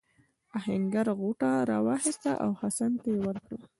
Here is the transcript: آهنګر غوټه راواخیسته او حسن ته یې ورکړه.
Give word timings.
آهنګر 0.57 1.07
غوټه 1.19 1.51
راواخیسته 1.71 2.31
او 2.43 2.51
حسن 2.61 2.91
ته 3.01 3.07
یې 3.13 3.19
ورکړه. 3.27 3.59